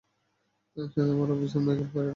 সাথে 0.77 0.99
আমার 1.05 1.29
officer 1.31 1.61
Michael 1.65 1.87
ফ্যারাডকেও। 1.91 2.09